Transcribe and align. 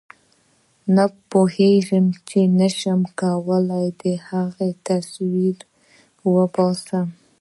پوهېږم 1.29 2.05
نه 2.59 2.67
شم 2.79 3.01
کولای 3.19 3.87
د 4.01 4.03
هغه 4.27 4.67
څه 4.73 4.77
تصویر 4.87 5.57
وباسم. 6.33 7.07